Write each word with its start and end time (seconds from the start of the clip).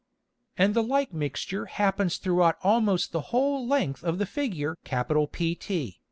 And 0.57 0.73
the 0.73 0.81
like 0.81 1.13
Mixture 1.13 1.67
happens 1.67 2.17
throughout 2.17 2.55
almost 2.63 3.11
the 3.11 3.29
whole 3.29 3.67
length 3.67 4.03
of 4.03 4.17
the 4.17 4.25
Figure 4.25 4.75
PT. 4.83 5.99